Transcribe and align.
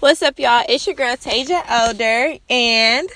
What's 0.00 0.20
up, 0.20 0.38
y'all? 0.38 0.62
It's 0.68 0.86
your 0.86 0.94
girl 0.94 1.16
Tasia 1.16 1.62
Elder 1.66 2.36
and 2.50 3.08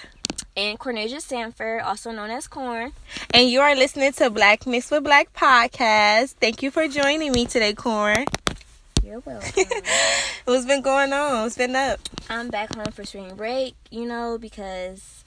and 0.56 0.78
Cornelia 0.78 1.20
Sanford, 1.20 1.82
also 1.82 2.10
known 2.10 2.30
as 2.30 2.48
Corn. 2.48 2.92
And 3.34 3.50
you 3.50 3.60
are 3.60 3.76
listening 3.76 4.12
to 4.14 4.30
Black 4.30 4.66
Mix 4.66 4.90
with 4.90 5.04
Black 5.04 5.30
podcast. 5.34 6.36
Thank 6.40 6.62
you 6.62 6.70
for 6.70 6.88
joining 6.88 7.32
me 7.32 7.44
today, 7.44 7.74
Corn. 7.74 8.24
You're 9.04 9.20
welcome. 9.20 9.64
What's 10.46 10.64
been 10.64 10.80
going 10.80 11.12
on? 11.12 11.42
What's 11.42 11.58
been 11.58 11.76
up? 11.76 12.00
I'm 12.30 12.48
back 12.48 12.74
home 12.74 12.90
for 12.92 13.04
spring 13.04 13.34
break, 13.34 13.74
you 13.90 14.06
know, 14.06 14.38
because 14.38 15.19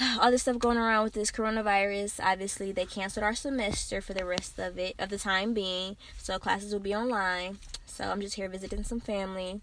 all 0.20 0.30
this 0.30 0.42
stuff 0.42 0.58
going 0.58 0.78
around 0.78 1.04
with 1.04 1.12
this 1.14 1.30
coronavirus. 1.30 2.20
Obviously, 2.22 2.72
they 2.72 2.86
canceled 2.86 3.24
our 3.24 3.34
semester 3.34 4.00
for 4.00 4.14
the 4.14 4.24
rest 4.24 4.58
of 4.58 4.78
it, 4.78 4.94
of 4.98 5.08
the 5.08 5.18
time 5.18 5.54
being. 5.54 5.96
So 6.16 6.38
classes 6.38 6.72
will 6.72 6.80
be 6.80 6.94
online. 6.94 7.58
So 7.86 8.04
I'm 8.04 8.20
just 8.20 8.36
here 8.36 8.48
visiting 8.48 8.84
some 8.84 9.00
family. 9.00 9.60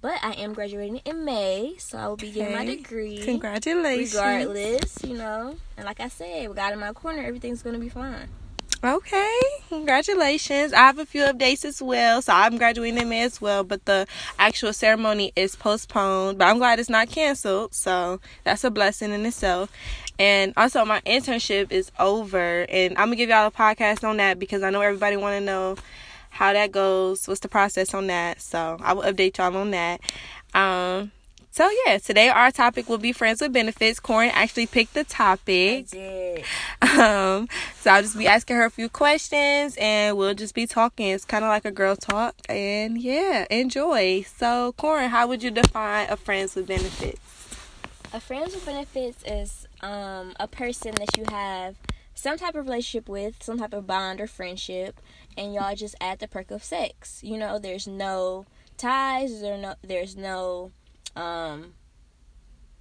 But 0.00 0.18
I 0.22 0.32
am 0.32 0.52
graduating 0.52 0.98
in 1.06 1.24
May, 1.24 1.76
so 1.78 1.96
I 1.96 2.08
will 2.08 2.16
be 2.16 2.30
getting 2.30 2.54
my 2.54 2.66
degree. 2.66 3.22
Congratulations. 3.24 4.14
Regardless, 4.14 5.02
you 5.02 5.16
know. 5.16 5.56
And 5.78 5.86
like 5.86 5.98
I 5.98 6.08
said, 6.08 6.48
we 6.50 6.54
got 6.54 6.74
in 6.74 6.78
my 6.78 6.92
corner, 6.92 7.22
everything's 7.22 7.62
gonna 7.62 7.78
be 7.78 7.88
fine. 7.88 8.28
Okay, 8.84 9.40
congratulations. 9.70 10.74
I 10.74 10.80
have 10.80 10.98
a 10.98 11.06
few 11.06 11.22
updates 11.22 11.64
as 11.64 11.80
well. 11.80 12.20
So 12.20 12.34
I'm 12.34 12.58
graduating 12.58 13.00
in 13.00 13.08
May 13.08 13.22
as 13.22 13.40
well, 13.40 13.64
but 13.64 13.86
the 13.86 14.06
actual 14.38 14.74
ceremony 14.74 15.32
is 15.36 15.56
postponed. 15.56 16.36
But 16.36 16.48
I'm 16.48 16.58
glad 16.58 16.78
it's 16.78 16.90
not 16.90 17.08
canceled. 17.08 17.72
So 17.72 18.20
that's 18.42 18.62
a 18.62 18.70
blessing 18.70 19.12
in 19.12 19.24
itself. 19.24 19.72
And 20.18 20.52
also 20.58 20.84
my 20.84 21.00
internship 21.06 21.72
is 21.72 21.90
over 21.98 22.66
and 22.68 22.92
I'm 22.98 23.06
gonna 23.06 23.16
give 23.16 23.30
y'all 23.30 23.46
a 23.46 23.50
podcast 23.50 24.06
on 24.06 24.18
that 24.18 24.38
because 24.38 24.62
I 24.62 24.68
know 24.68 24.82
everybody 24.82 25.16
wanna 25.16 25.40
know 25.40 25.76
how 26.28 26.52
that 26.52 26.70
goes, 26.70 27.26
what's 27.26 27.40
the 27.40 27.48
process 27.48 27.94
on 27.94 28.08
that. 28.08 28.42
So 28.42 28.76
I 28.82 28.92
will 28.92 29.04
update 29.04 29.38
y'all 29.38 29.56
on 29.56 29.70
that. 29.70 30.02
Um, 30.52 31.10
so 31.54 31.70
yeah, 31.86 31.98
today 31.98 32.28
our 32.30 32.50
topic 32.50 32.88
will 32.88 32.98
be 32.98 33.12
friends 33.12 33.40
with 33.40 33.52
benefits. 33.52 34.00
Corin 34.00 34.30
actually 34.34 34.66
picked 34.66 34.92
the 34.92 35.04
topic. 35.04 35.86
I 35.92 36.42
did. 36.42 36.44
Um, 36.98 37.48
so 37.78 37.92
I'll 37.92 38.02
just 38.02 38.18
be 38.18 38.26
asking 38.26 38.56
her 38.56 38.64
a 38.64 38.70
few 38.70 38.88
questions 38.88 39.76
and 39.78 40.16
we'll 40.16 40.34
just 40.34 40.52
be 40.52 40.66
talking. 40.66 41.10
It's 41.10 41.24
kind 41.24 41.44
of 41.44 41.50
like 41.50 41.64
a 41.64 41.70
girl 41.70 41.94
talk, 41.94 42.34
and 42.48 43.00
yeah, 43.00 43.46
enjoy. 43.50 44.22
So 44.22 44.72
Corin, 44.72 45.10
how 45.10 45.28
would 45.28 45.44
you 45.44 45.52
define 45.52 46.08
a 46.10 46.16
friends 46.16 46.56
with 46.56 46.66
benefits? 46.66 47.20
A 48.12 48.18
friends 48.18 48.52
with 48.56 48.66
benefits 48.66 49.22
is 49.24 49.68
um 49.80 50.32
a 50.40 50.48
person 50.48 50.96
that 50.96 51.16
you 51.16 51.24
have 51.30 51.76
some 52.16 52.36
type 52.36 52.56
of 52.56 52.66
relationship 52.66 53.08
with, 53.08 53.40
some 53.44 53.58
type 53.58 53.74
of 53.74 53.86
bond 53.86 54.20
or 54.20 54.26
friendship, 54.26 55.00
and 55.36 55.54
y'all 55.54 55.76
just 55.76 55.94
add 56.00 56.18
the 56.18 56.26
perk 56.26 56.50
of 56.50 56.64
sex. 56.64 57.20
You 57.22 57.38
know, 57.38 57.60
there's 57.60 57.86
no 57.86 58.46
ties, 58.76 59.40
there 59.40 59.56
no 59.56 59.76
there's 59.82 60.16
no 60.16 60.72
um 61.16 61.74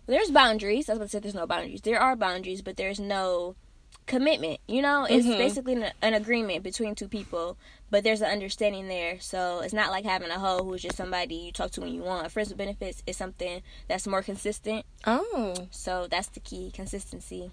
there's 0.05 0.31
boundaries. 0.31 0.89
I 0.89 0.93
was 0.93 0.97
about 0.97 1.05
to 1.05 1.09
say 1.11 1.19
there's 1.19 1.35
no 1.35 1.47
boundaries. 1.47 1.81
There 1.81 1.99
are 1.99 2.15
boundaries, 2.15 2.61
but 2.61 2.75
there's 2.75 2.99
no 2.99 3.55
commitment. 4.05 4.59
You 4.67 4.81
know, 4.81 5.05
it's 5.09 5.25
mm-hmm. 5.25 5.37
basically 5.37 5.73
an, 5.73 5.91
an, 6.01 6.13
agreement 6.13 6.63
between 6.63 6.95
two 6.95 7.07
people, 7.07 7.57
but 7.89 8.03
there's 8.03 8.21
an 8.21 8.29
understanding 8.29 8.87
there. 8.87 9.19
So 9.19 9.61
it's 9.61 9.73
not 9.73 9.91
like 9.91 10.03
having 10.03 10.29
a 10.29 10.39
hoe 10.39 10.63
who's 10.63 10.81
just 10.81 10.97
somebody 10.97 11.35
you 11.35 11.51
talk 11.51 11.71
to 11.71 11.81
when 11.81 11.93
you 11.93 12.01
want. 12.01 12.31
Friends 12.31 12.49
with 12.49 12.57
benefits 12.57 13.01
is 13.07 13.17
something 13.17 13.61
that's 13.87 14.07
more 14.07 14.21
consistent. 14.21 14.85
Oh, 15.05 15.67
so 15.71 16.07
that's 16.09 16.27
the 16.27 16.39
key 16.39 16.71
consistency. 16.73 17.51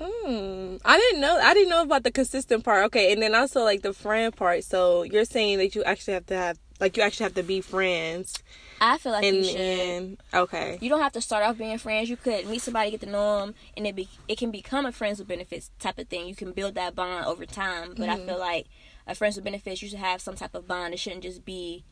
Mm, 0.00 0.80
I 0.84 0.98
didn't 0.98 1.20
know. 1.20 1.38
I 1.38 1.54
didn't 1.54 1.70
know 1.70 1.82
about 1.82 2.04
the 2.04 2.10
consistent 2.10 2.64
part. 2.64 2.84
Okay, 2.86 3.12
and 3.12 3.22
then 3.22 3.34
also 3.34 3.62
like 3.62 3.82
the 3.82 3.92
friend 3.92 4.34
part. 4.34 4.64
So 4.64 5.02
you're 5.02 5.24
saying 5.24 5.58
that 5.58 5.74
you 5.74 5.82
actually 5.84 6.14
have 6.14 6.26
to 6.26 6.36
have 6.36 6.58
like 6.80 6.96
you 6.96 7.02
actually 7.02 7.24
have 7.24 7.34
to 7.34 7.42
be 7.42 7.60
friends. 7.60 8.42
I 8.80 8.98
feel 8.98 9.12
like 9.12 9.24
you 9.24 9.44
should. 9.44 10.18
okay. 10.34 10.78
You 10.80 10.90
don't 10.90 11.00
have 11.00 11.12
to 11.12 11.20
start 11.20 11.44
off 11.44 11.56
being 11.56 11.78
friends. 11.78 12.10
You 12.10 12.16
could 12.16 12.46
meet 12.46 12.60
somebody, 12.60 12.90
get 12.90 13.00
to 13.00 13.06
know 13.06 13.40
them, 13.40 13.54
and 13.76 13.86
it 13.86 13.96
be 13.96 14.08
it 14.28 14.36
can 14.36 14.50
become 14.50 14.84
a 14.84 14.92
friends 14.92 15.18
with 15.18 15.28
benefits 15.28 15.70
type 15.78 15.98
of 15.98 16.08
thing. 16.08 16.28
You 16.28 16.34
can 16.34 16.52
build 16.52 16.74
that 16.74 16.94
bond 16.94 17.24
over 17.24 17.46
time. 17.46 17.94
But 17.96 18.08
mm-hmm. 18.08 18.22
I 18.22 18.26
feel 18.26 18.38
like 18.38 18.66
a 19.06 19.14
friends 19.14 19.36
with 19.36 19.44
benefits, 19.44 19.80
you 19.80 19.88
should 19.88 19.98
have 19.98 20.20
some 20.20 20.34
type 20.34 20.54
of 20.54 20.68
bond. 20.68 20.92
It 20.92 20.98
shouldn't 20.98 21.22
just 21.22 21.44
be 21.44 21.84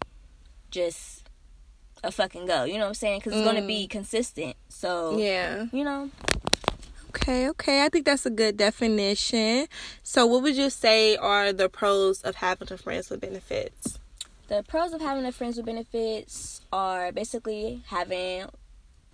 just 0.71 1.25
a 2.03 2.13
fucking 2.13 2.47
go. 2.47 2.65
You 2.65 2.75
know 2.75 2.81
what 2.81 2.89
I'm 2.89 2.95
saying? 2.95 3.21
Because 3.21 3.33
it's 3.33 3.43
mm. 3.43 3.51
going 3.51 3.63
to 3.63 3.67
be 3.67 3.87
consistent. 3.87 4.57
So 4.69 5.17
yeah, 5.17 5.67
you 5.73 5.85
know. 5.85 6.11
Okay, 7.15 7.49
okay. 7.51 7.85
I 7.85 7.89
think 7.89 8.07
that's 8.07 8.27
a 8.27 8.31
good 8.31 8.57
definition. 8.57 9.69
So, 10.03 10.27
what 10.27 10.43
would 10.43 10.57
you 10.57 10.69
say 10.69 11.17
are 11.17 11.53
the 11.53 11.69
pros 11.69 12.23
of 12.23 12.37
having 12.37 12.73
a 12.73 12.77
friends 12.77 13.09
with 13.09 13.21
benefits? 13.21 13.99
The 14.49 14.65
pros 14.67 14.93
of 14.93 15.01
having 15.01 15.25
a 15.25 15.33
friends 15.33 15.57
with 15.57 15.67
benefits 15.67 16.61
are 16.73 17.13
basically 17.13 17.83
having 17.87 18.47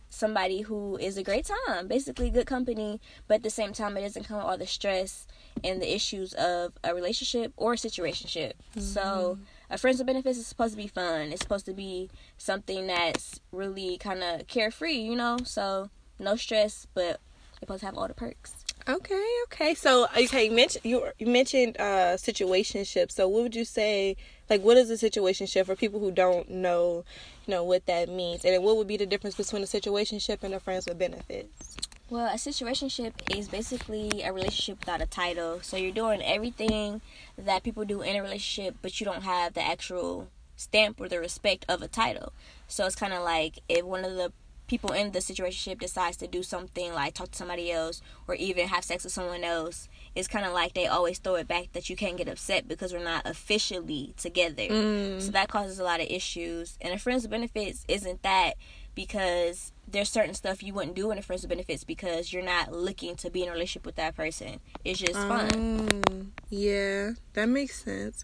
somebody 0.09 0.63
who 0.63 0.97
is 0.97 1.17
a 1.19 1.23
great 1.23 1.49
time, 1.67 1.89
basically 1.89 2.31
good 2.31 2.47
company, 2.47 3.01
but 3.29 3.37
at 3.37 3.43
the 3.43 3.51
same 3.51 3.73
time, 3.73 3.97
it 3.97 4.01
doesn't 4.01 4.25
come 4.25 4.39
with 4.39 4.47
all 4.47 4.59
the 4.59 4.67
stress 4.67 5.27
and 5.63 5.81
the 5.81 5.95
issues 5.95 6.33
of 6.35 6.73
a 6.83 6.95
relationship 6.95 7.53
or 7.57 7.75
a 7.75 7.77
situationship. 7.77 8.55
Mm-hmm. 8.75 8.81
So, 8.81 9.39
a 9.69 9.79
friends 9.79 9.99
with 9.99 10.07
benefits 10.07 10.39
is 10.39 10.47
supposed 10.47 10.73
to 10.73 10.77
be 10.77 10.89
fun. 10.89 11.33
It's 11.33 11.43
supposed 11.43 11.67
to 11.67 11.75
be 11.75 12.11
something 12.39 12.87
that's 12.87 13.41
really 13.53 13.99
kind 13.99 14.23
of 14.23 14.47
carefree, 14.49 14.95
you 14.95 15.15
know. 15.15 15.39
So 15.45 15.91
no 16.19 16.37
stress, 16.37 16.87
but 16.93 17.21
supposed 17.61 17.81
to 17.81 17.87
have 17.87 17.97
all 17.97 18.09
the 18.09 18.15
perks. 18.15 18.65
Okay, 18.89 19.27
okay. 19.45 19.75
So 19.75 20.07
okay, 20.17 20.47
you 20.47 20.53
mentioned 20.53 20.85
you, 20.85 21.07
you 21.19 21.27
mentioned 21.27 21.77
uh 21.79 22.17
situationship. 22.17 23.13
So 23.13 23.29
what 23.29 23.43
would 23.43 23.55
you 23.55 23.65
say 23.65 24.17
like 24.49 24.63
what 24.63 24.77
is 24.77 24.91
a 24.91 24.95
situationship 24.95 25.67
for 25.67 25.77
people 25.77 26.01
who 26.01 26.11
don't 26.11 26.49
know, 26.51 27.05
you 27.47 27.55
know, 27.55 27.63
what 27.63 27.87
that 27.87 28.09
means? 28.09 28.45
And 28.45 28.65
what 28.65 28.77
would 28.77 28.89
be 28.89 28.97
the 28.97 29.07
difference 29.07 29.37
between 29.37 29.63
a 29.63 29.67
situationship 29.67 30.43
and 30.43 30.55
a 30.55 30.61
friends 30.61 30.87
with 30.87 30.99
benefits? 30.99 31.77
Well, 32.09 32.27
a 32.27 32.37
situationship 32.37 33.13
is 33.39 33.47
basically 33.47 34.23
a 34.23 34.33
relationship 34.33 34.81
without 34.81 35.01
a 35.01 35.07
title. 35.07 35.61
So 35.63 35.77
you're 35.77 35.93
doing 35.93 36.21
everything 36.23 37.03
that 37.39 37.63
people 37.63 37.85
do 37.85 38.03
in 38.03 38.17
a 38.17 38.23
relationship, 38.23 38.77
but 38.83 38.99
you 38.99 39.05
don't 39.05 39.23
have 39.23 39.55
the 39.55 39.63
actual 39.63 40.29
stamp 40.57 41.01
or 41.01 41.09
the 41.09 41.21
respect 41.21 41.65
of 41.69 41.83
a 41.83 41.89
title. 41.89 42.33
So 42.67 42.85
it's 42.85 42.97
kind 42.97 43.13
of 43.13 43.23
like 43.23 43.61
if 43.69 43.85
one 43.85 44.05
of 44.05 44.17
the 44.17 44.33
people 44.71 44.93
in 44.93 45.11
the 45.11 45.19
situationship 45.19 45.81
decides 45.81 46.17
to 46.17 46.29
do 46.29 46.45
something 46.45 46.95
like 46.95 47.13
talk 47.13 47.29
to 47.33 47.37
somebody 47.37 47.73
else 47.73 48.01
or 48.29 48.37
even 48.37 48.69
have 48.69 48.85
sex 48.85 49.03
with 49.03 49.13
someone 49.13 49.43
else, 49.43 49.89
it's 50.15 50.29
kind 50.29 50.47
of 50.47 50.53
like 50.53 50.75
they 50.75 50.87
always 50.87 51.19
throw 51.19 51.35
it 51.35 51.49
back 51.49 51.73
that 51.73 51.91
you 51.91 51.97
can't 51.97 52.17
get 52.17 52.29
upset 52.29 52.69
because 52.69 52.93
we're 52.93 53.03
not 53.03 53.27
officially 53.27 54.15
together. 54.17 54.69
Mm. 54.69 55.21
So 55.21 55.33
that 55.33 55.49
causes 55.49 55.81
a 55.81 55.83
lot 55.83 55.99
of 55.99 56.07
issues. 56.09 56.79
And 56.81 56.95
a 56.95 56.99
friends 56.99 57.23
with 57.23 57.33
benefits 57.33 57.85
isn't 57.89 58.23
that 58.23 58.55
because 58.95 59.73
there's 59.89 60.09
certain 60.09 60.35
stuff 60.35 60.63
you 60.63 60.73
wouldn't 60.73 60.95
do 60.95 61.11
in 61.11 61.19
a 61.19 61.23
friends 61.23 61.43
with 61.43 61.49
benefits 61.49 61.83
because 61.83 62.33
you're 62.33 62.45
not 62.45 62.71
looking 62.71 63.17
to 63.17 63.29
be 63.29 63.43
in 63.43 63.49
a 63.49 63.53
relationship 63.53 63.85
with 63.85 63.97
that 63.97 64.15
person. 64.15 64.61
It's 64.85 65.01
just 65.01 65.15
fun. 65.15 65.51
Um, 65.53 66.33
yeah, 66.49 67.11
that 67.33 67.49
makes 67.49 67.83
sense. 67.83 68.23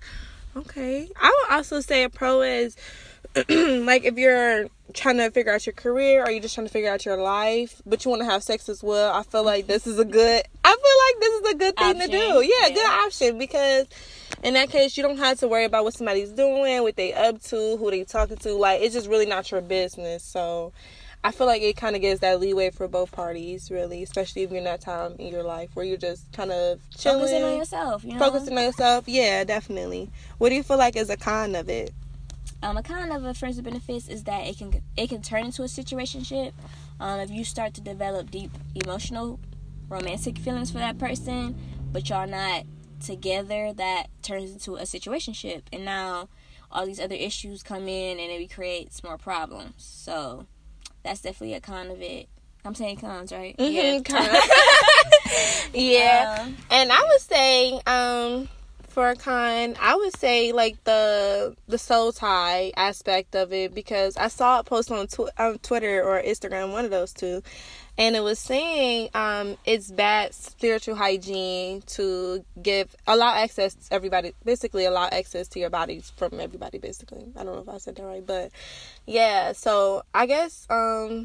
Okay. 0.56 1.10
I 1.20 1.26
would 1.26 1.56
also 1.56 1.80
say 1.80 2.04
a 2.04 2.08
pro 2.08 2.40
is 2.40 2.76
like 3.48 4.04
if 4.04 4.16
you're 4.16 4.66
trying 4.92 5.18
to 5.18 5.30
figure 5.30 5.52
out 5.52 5.66
your 5.66 5.72
career 5.72 6.24
or 6.24 6.30
you're 6.30 6.40
just 6.40 6.54
trying 6.54 6.66
to 6.66 6.72
figure 6.72 6.90
out 6.90 7.04
your 7.04 7.20
life, 7.20 7.82
but 7.86 8.04
you 8.04 8.10
want 8.10 8.22
to 8.22 8.26
have 8.26 8.42
sex 8.42 8.68
as 8.68 8.82
well, 8.82 9.12
I 9.14 9.22
feel 9.22 9.44
like 9.44 9.66
this 9.66 9.86
is 9.86 9.98
a 9.98 10.04
good 10.04 10.42
I 10.64 10.76
feel 10.76 10.96
like 11.06 11.20
this 11.20 11.34
is 11.34 11.50
a 11.50 11.54
good 11.56 11.76
thing 11.76 11.96
option. 11.96 12.10
to 12.10 12.16
do. 12.16 12.42
Yeah, 12.42 12.66
yeah, 12.66 12.74
good 12.74 12.86
option 12.86 13.38
because 13.38 13.86
in 14.42 14.54
that 14.54 14.70
case 14.70 14.96
you 14.96 15.02
don't 15.02 15.18
have 15.18 15.38
to 15.40 15.48
worry 15.48 15.64
about 15.64 15.84
what 15.84 15.94
somebody's 15.94 16.30
doing, 16.30 16.82
what 16.82 16.96
they 16.96 17.12
up 17.12 17.42
to, 17.44 17.76
who 17.76 17.90
they 17.90 18.04
talking 18.04 18.36
to. 18.38 18.54
Like 18.54 18.82
it's 18.82 18.94
just 18.94 19.08
really 19.08 19.26
not 19.26 19.50
your 19.50 19.60
business. 19.60 20.22
So 20.22 20.72
I 21.26 21.32
feel 21.32 21.48
like 21.48 21.60
it 21.60 21.76
kind 21.76 21.96
of 21.96 22.02
gives 22.02 22.20
that 22.20 22.38
leeway 22.38 22.70
for 22.70 22.86
both 22.86 23.10
parties, 23.10 23.68
really, 23.68 24.02
especially 24.04 24.42
if 24.42 24.50
you're 24.50 24.58
in 24.58 24.64
that 24.64 24.80
time 24.80 25.16
in 25.18 25.32
your 25.32 25.42
life 25.42 25.70
where 25.74 25.84
you're 25.84 25.96
just 25.96 26.30
kind 26.32 26.52
of 26.52 26.78
chilling, 26.96 27.18
focusing 27.18 27.42
on 27.42 27.56
yourself, 27.56 28.04
you 28.04 28.12
know? 28.12 28.18
focusing 28.20 28.56
on 28.56 28.62
yourself. 28.62 29.08
Yeah, 29.08 29.42
definitely. 29.42 30.08
What 30.38 30.50
do 30.50 30.54
you 30.54 30.62
feel 30.62 30.78
like 30.78 30.94
is 30.94 31.10
a 31.10 31.16
con 31.16 31.56
of 31.56 31.68
it? 31.68 31.92
Um, 32.62 32.76
a 32.76 32.82
kind 32.82 33.12
of 33.12 33.24
a 33.24 33.34
friends 33.34 33.56
with 33.56 33.64
benefits 33.66 34.08
is 34.08 34.24
that 34.24 34.46
it 34.46 34.58
can 34.58 34.82
it 34.96 35.08
can 35.08 35.22
turn 35.22 35.44
into 35.44 35.62
a 35.62 35.66
situationship. 35.66 36.52
Um, 36.98 37.20
if 37.20 37.30
you 37.30 37.44
start 37.44 37.74
to 37.74 37.80
develop 37.80 38.30
deep 38.30 38.50
emotional, 38.74 39.38
romantic 39.88 40.38
feelings 40.38 40.70
for 40.70 40.78
that 40.78 40.98
person, 40.98 41.56
but 41.92 42.08
y'all 42.08 42.26
not 42.26 42.64
together, 43.04 43.72
that 43.74 44.06
turns 44.22 44.52
into 44.52 44.76
a 44.76 44.82
situationship, 44.82 45.62
and 45.72 45.84
now 45.84 46.28
all 46.72 46.86
these 46.86 47.00
other 47.00 47.14
issues 47.14 47.62
come 47.62 47.88
in, 47.88 48.18
and 48.18 48.30
it 48.30 48.52
creates 48.52 49.04
more 49.04 49.18
problems. 49.18 49.74
So 49.78 50.46
that's 51.02 51.20
definitely 51.20 51.54
a 51.54 51.60
con 51.60 51.90
of 51.90 52.00
it. 52.00 52.28
I'm 52.64 52.74
saying 52.74 52.96
cons, 52.96 53.32
right? 53.32 53.56
Mm-hmm, 53.56 54.12
yeah. 54.12 54.40
yeah. 55.74 56.38
Um, 56.40 56.56
and 56.70 56.90
I 56.90 57.04
would 57.04 57.20
say, 57.20 57.80
um, 57.86 58.48
for 58.96 59.10
a 59.10 59.14
con, 59.14 59.76
I 59.78 59.94
would 59.94 60.16
say 60.16 60.52
like 60.52 60.82
the 60.84 61.54
the 61.68 61.76
soul 61.76 62.12
tie 62.12 62.72
aspect 62.78 63.36
of 63.36 63.52
it 63.52 63.74
because 63.74 64.16
I 64.16 64.28
saw 64.28 64.60
it 64.60 64.64
post 64.64 64.90
on, 64.90 65.06
tw- 65.06 65.28
on 65.38 65.58
Twitter 65.58 66.02
or 66.02 66.22
Instagram, 66.22 66.72
one 66.72 66.86
of 66.86 66.90
those 66.90 67.12
two, 67.12 67.42
and 67.98 68.16
it 68.16 68.20
was 68.20 68.38
saying 68.38 69.10
um, 69.12 69.58
it's 69.66 69.90
bad 69.90 70.32
spiritual 70.32 70.94
hygiene 70.94 71.82
to 71.88 72.42
give 72.62 72.96
allow 73.06 73.34
access 73.34 73.74
to 73.74 73.92
everybody, 73.92 74.32
basically 74.46 74.86
allow 74.86 75.10
access 75.12 75.46
to 75.48 75.60
your 75.60 75.68
bodies 75.68 76.10
from 76.16 76.40
everybody. 76.40 76.78
Basically, 76.78 77.26
I 77.36 77.44
don't 77.44 77.54
know 77.54 77.60
if 77.60 77.68
I 77.68 77.76
said 77.76 77.96
that 77.96 78.02
right, 78.02 78.26
but 78.26 78.50
yeah. 79.04 79.52
So 79.52 80.04
I 80.14 80.24
guess 80.24 80.66
um, 80.70 81.24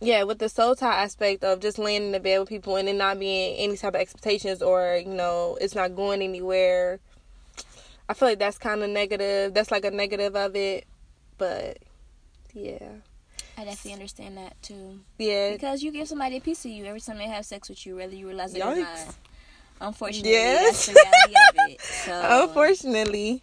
yeah, 0.00 0.22
with 0.24 0.38
the 0.38 0.48
soul 0.48 0.74
tie 0.74 1.02
aspect 1.02 1.42
of 1.44 1.60
just 1.60 1.78
laying 1.78 2.02
in 2.04 2.12
the 2.12 2.20
bed 2.20 2.38
with 2.40 2.48
people 2.48 2.76
and 2.76 2.86
then 2.88 2.98
not 2.98 3.18
being 3.18 3.56
any 3.56 3.76
type 3.76 3.94
of 3.94 4.00
expectations 4.00 4.62
or, 4.62 4.96
you 5.04 5.12
know, 5.12 5.56
it's 5.60 5.74
not 5.74 5.96
going 5.96 6.22
anywhere. 6.22 7.00
I 8.08 8.14
feel 8.14 8.28
like 8.28 8.38
that's 8.38 8.58
kind 8.58 8.82
of 8.82 8.90
negative. 8.90 9.54
That's 9.54 9.70
like 9.70 9.84
a 9.84 9.90
negative 9.90 10.36
of 10.36 10.54
it. 10.54 10.86
But, 11.38 11.78
yeah. 12.52 12.78
I 13.58 13.64
definitely 13.64 13.94
understand 13.94 14.36
that 14.36 14.60
too. 14.62 15.00
Yeah. 15.18 15.52
Because 15.52 15.82
you 15.82 15.90
give 15.90 16.06
somebody 16.08 16.36
a 16.36 16.40
piece 16.40 16.64
of 16.66 16.70
you 16.70 16.84
every 16.84 17.00
time 17.00 17.16
they 17.18 17.24
have 17.28 17.46
sex 17.46 17.68
with 17.70 17.86
you, 17.86 17.96
whether 17.96 18.14
you 18.14 18.26
realize 18.26 18.54
it 18.54 18.60
or 18.62 18.76
not. 18.76 19.14
Unfortunately, 19.80 20.30
Yes. 20.30 20.86
that's 20.86 20.86
the 20.86 20.92
reality 20.92 21.34
of 21.48 21.70
it. 21.70 21.80
So, 22.06 22.42
Unfortunately. 22.44 23.42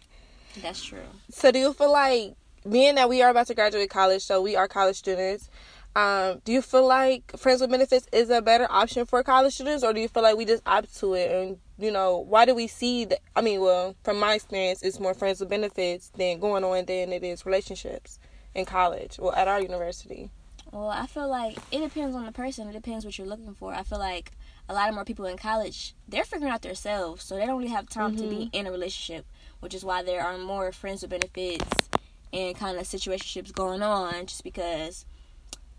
that's 0.62 0.82
true. 0.84 0.98
So 1.30 1.50
do 1.50 1.58
you 1.58 1.72
feel 1.72 1.92
like 1.92 2.34
being 2.68 2.94
that 2.94 3.08
we 3.08 3.22
are 3.22 3.30
about 3.30 3.48
to 3.48 3.54
graduate 3.54 3.90
college, 3.90 4.22
so 4.22 4.40
we 4.40 4.56
are 4.56 4.66
college 4.68 4.96
students, 4.96 5.50
um, 5.96 6.40
do 6.44 6.52
you 6.52 6.60
feel 6.60 6.86
like 6.86 7.36
friends 7.36 7.60
with 7.60 7.70
benefits 7.70 8.08
is 8.12 8.30
a 8.30 8.42
better 8.42 8.66
option 8.70 9.06
for 9.06 9.22
college 9.22 9.54
students 9.54 9.84
or 9.84 9.92
do 9.92 10.00
you 10.00 10.08
feel 10.08 10.22
like 10.22 10.36
we 10.36 10.44
just 10.44 10.62
opt 10.66 10.96
to 10.98 11.14
it 11.14 11.30
and 11.30 11.58
you 11.78 11.90
know, 11.90 12.18
why 12.18 12.44
do 12.44 12.54
we 12.54 12.66
see 12.66 13.04
that 13.04 13.20
I 13.34 13.40
mean, 13.40 13.60
well, 13.60 13.96
from 14.04 14.18
my 14.18 14.34
experience 14.34 14.82
it's 14.82 15.00
more 15.00 15.14
friends 15.14 15.40
with 15.40 15.48
benefits 15.48 16.10
than 16.16 16.40
going 16.40 16.64
on 16.64 16.84
than 16.84 17.12
it 17.12 17.22
is 17.22 17.46
relationships 17.46 18.18
in 18.54 18.64
college 18.64 19.16
or 19.18 19.36
at 19.36 19.48
our 19.48 19.60
university. 19.60 20.30
Well, 20.72 20.88
I 20.88 21.06
feel 21.06 21.28
like 21.28 21.56
it 21.70 21.80
depends 21.80 22.16
on 22.16 22.26
the 22.26 22.32
person. 22.32 22.68
It 22.68 22.72
depends 22.72 23.04
what 23.04 23.16
you're 23.16 23.26
looking 23.28 23.54
for. 23.54 23.72
I 23.72 23.84
feel 23.84 24.00
like 24.00 24.32
a 24.68 24.74
lot 24.74 24.88
of 24.88 24.94
more 24.94 25.04
people 25.04 25.26
in 25.26 25.36
college, 25.36 25.94
they're 26.08 26.24
figuring 26.24 26.52
out 26.52 26.62
themselves, 26.62 27.22
so 27.22 27.36
they 27.36 27.46
don't 27.46 27.58
really 27.58 27.70
have 27.70 27.88
time 27.88 28.16
to 28.16 28.22
be 28.26 28.50
in 28.52 28.66
a 28.66 28.72
relationship, 28.72 29.26
which 29.60 29.74
is 29.74 29.84
why 29.84 30.02
there 30.02 30.24
are 30.24 30.38
more 30.38 30.72
friends 30.72 31.02
with 31.02 31.10
benefits 31.10 31.88
and 32.32 32.56
kind 32.56 32.78
of 32.78 32.84
situationships 32.84 33.52
going 33.52 33.82
on, 33.82 34.26
just 34.26 34.42
because 34.42 35.04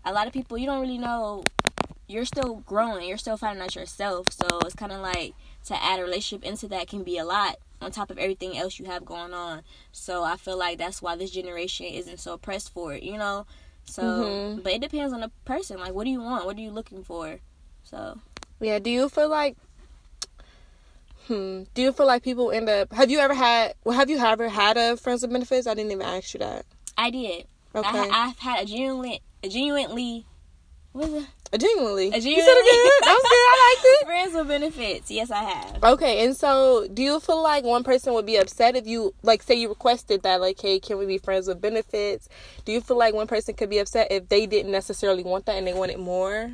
a 0.06 0.12
lot 0.12 0.26
of 0.26 0.32
people 0.32 0.56
you 0.56 0.66
don't 0.66 0.80
really 0.80 0.98
know. 0.98 1.42
You're 2.08 2.24
still 2.24 2.62
growing. 2.66 3.08
You're 3.08 3.18
still 3.18 3.36
finding 3.36 3.62
out 3.62 3.74
yourself. 3.74 4.30
So 4.30 4.46
it's 4.64 4.76
kind 4.76 4.92
of 4.92 5.00
like 5.00 5.34
to 5.66 5.82
add 5.82 5.98
a 5.98 6.04
relationship 6.04 6.46
into 6.48 6.68
that 6.68 6.86
can 6.86 7.02
be 7.02 7.18
a 7.18 7.24
lot 7.24 7.56
on 7.82 7.90
top 7.90 8.10
of 8.10 8.16
everything 8.18 8.56
else 8.56 8.78
you 8.78 8.86
have 8.86 9.04
going 9.04 9.34
on. 9.34 9.62
So 9.90 10.22
I 10.22 10.36
feel 10.36 10.56
like 10.56 10.78
that's 10.78 11.02
why 11.02 11.16
this 11.16 11.32
generation 11.32 11.86
isn't 11.86 12.20
so 12.20 12.38
pressed 12.38 12.72
for 12.72 12.94
it. 12.94 13.02
You 13.02 13.18
know. 13.18 13.44
So, 13.84 14.02
Mhm. 14.02 14.62
but 14.62 14.72
it 14.72 14.80
depends 14.80 15.12
on 15.12 15.20
the 15.20 15.30
person. 15.44 15.78
Like, 15.78 15.92
what 15.94 16.04
do 16.04 16.10
you 16.10 16.20
want? 16.22 16.46
What 16.46 16.56
are 16.56 16.60
you 16.60 16.70
looking 16.70 17.04
for? 17.04 17.40
So, 17.84 18.18
Yeah, 18.60 18.78
do 18.78 18.90
you 18.90 19.08
feel 19.08 19.28
like 19.28 19.56
hmm, 21.26 21.64
do 21.74 21.82
you 21.82 21.92
feel 21.92 22.06
like 22.06 22.22
people 22.22 22.50
end 22.52 22.68
up 22.68 22.92
have 22.92 23.10
you 23.10 23.18
ever 23.18 23.34
had 23.34 23.74
well 23.84 23.96
have 23.96 24.08
you 24.08 24.18
ever 24.18 24.48
had 24.48 24.76
a 24.76 24.96
friends 24.96 25.22
with 25.22 25.32
benefits? 25.32 25.66
I 25.66 25.74
didn't 25.74 25.92
even 25.92 26.06
ask 26.06 26.34
you 26.34 26.38
that. 26.38 26.64
I 26.96 27.10
did. 27.10 27.46
Okay. 27.74 27.88
I, 28.10 28.28
I've 28.28 28.38
had 28.38 28.62
a 28.62 28.64
genuine, 28.66 29.18
a 29.42 29.48
genuinely, 29.48 30.26
what 30.92 31.08
is 31.08 31.24
it? 31.24 31.28
genuinely. 31.58 32.08
A 32.08 32.16
You 32.16 32.20
said 32.20 32.26
it 32.28 33.00
good. 33.00 33.06
That 33.06 33.14
was 33.14 33.22
good. 33.22 33.32
I 33.32 33.74
liked 33.74 34.02
it. 34.02 34.06
Friends 34.06 34.34
with 34.34 34.48
benefits. 34.48 35.10
Yes, 35.10 35.30
I 35.30 35.44
have. 35.44 35.84
Okay, 35.84 36.24
and 36.24 36.36
so 36.36 36.86
do 36.92 37.02
you 37.02 37.20
feel 37.20 37.42
like 37.42 37.64
one 37.64 37.84
person 37.84 38.12
would 38.14 38.26
be 38.26 38.36
upset 38.36 38.76
if 38.76 38.86
you 38.86 39.14
like 39.22 39.42
say 39.42 39.54
you 39.54 39.68
requested 39.68 40.22
that 40.22 40.40
like 40.40 40.60
hey 40.60 40.80
can 40.80 40.98
we 40.98 41.06
be 41.06 41.18
friends 41.18 41.46
with 41.46 41.60
benefits? 41.60 42.28
Do 42.64 42.72
you 42.72 42.80
feel 42.80 42.98
like 42.98 43.14
one 43.14 43.26
person 43.26 43.54
could 43.54 43.70
be 43.70 43.78
upset 43.78 44.08
if 44.10 44.28
they 44.28 44.46
didn't 44.46 44.72
necessarily 44.72 45.22
want 45.22 45.46
that 45.46 45.56
and 45.56 45.66
they 45.66 45.74
wanted 45.74 45.98
more? 45.98 46.50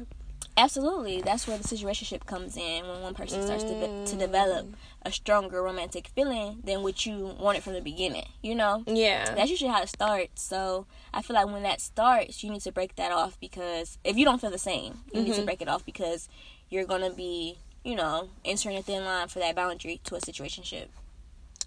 Absolutely. 0.56 1.22
That's 1.22 1.46
where 1.46 1.56
the 1.56 1.64
situationship 1.64 2.26
comes 2.26 2.56
in 2.56 2.86
when 2.86 3.00
one 3.00 3.14
person 3.14 3.42
starts 3.42 3.64
to, 3.64 4.06
to 4.06 4.16
develop 4.16 4.66
a 5.02 5.10
stronger 5.10 5.62
romantic 5.62 6.08
feeling 6.08 6.60
than 6.64 6.82
what 6.82 7.06
you 7.06 7.34
wanted 7.40 7.62
from 7.62 7.72
the 7.72 7.80
beginning. 7.80 8.26
You 8.42 8.54
know? 8.54 8.84
Yeah. 8.86 9.34
That's 9.34 9.50
usually 9.50 9.70
how 9.70 9.82
it 9.82 9.88
starts. 9.88 10.42
So 10.42 10.86
I 11.14 11.22
feel 11.22 11.34
like 11.34 11.46
when 11.46 11.62
that 11.62 11.80
starts, 11.80 12.44
you 12.44 12.50
need 12.50 12.60
to 12.62 12.72
break 12.72 12.96
that 12.96 13.12
off 13.12 13.38
because 13.40 13.98
if 14.04 14.16
you 14.16 14.24
don't 14.24 14.40
feel 14.40 14.50
the 14.50 14.58
same, 14.58 15.00
you 15.12 15.22
need 15.22 15.30
to 15.30 15.36
mm-hmm. 15.36 15.46
break 15.46 15.62
it 15.62 15.68
off 15.68 15.86
because 15.86 16.28
you're 16.68 16.84
gonna 16.84 17.12
be, 17.12 17.58
you 17.84 17.94
know, 17.94 18.28
entering 18.44 18.76
a 18.76 18.82
thin 18.82 19.04
line 19.04 19.28
for 19.28 19.38
that 19.38 19.56
boundary 19.56 20.00
to 20.04 20.16
a 20.16 20.20
situationship. 20.20 20.88